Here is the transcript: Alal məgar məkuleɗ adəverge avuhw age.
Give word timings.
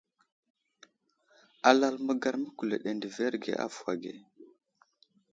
Alal 1.69 1.95
məgar 2.05 2.35
məkuleɗ 2.41 2.83
adəverge 2.91 3.53
avuhw 3.65 3.87
age. 3.93 4.13